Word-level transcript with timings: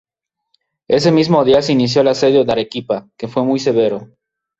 Ese 0.87 1.11
mismo 1.11 1.45
día 1.45 1.61
se 1.61 1.73
inició 1.73 2.01
el 2.01 2.07
asedio 2.07 2.43
de 2.43 2.51
Arequipa, 2.51 3.07
que 3.15 3.27
fue 3.27 3.43
muy 3.43 3.59
severo. 3.59 4.09